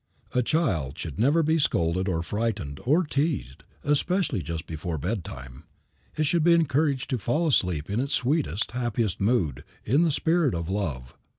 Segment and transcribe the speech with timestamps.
[0.33, 5.63] A child should never be scolded or frightened, or teased, especially just before bedtime.
[6.17, 10.55] It should be encouraged to fall asleep in its sweetest, happiest mood, in the spirit
[10.55, 11.15] of love.